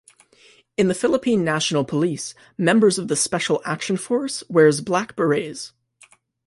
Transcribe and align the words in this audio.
In 0.77 0.87
the 0.87 0.95
Philippine 0.95 1.43
National 1.43 1.85
Police, 1.85 2.33
members 2.57 2.97
of 2.97 3.07
the 3.07 3.15
Special 3.15 3.61
Action 3.65 3.97
Force 3.97 4.43
wears 4.49 4.81
black 4.81 5.15
berets. 5.15 5.73